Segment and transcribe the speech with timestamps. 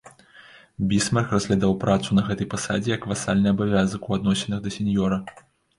[0.93, 5.27] Бісмарк разглядаў працу на гэтай пасадзе як васальны абавязак у адносінах да сеньёра.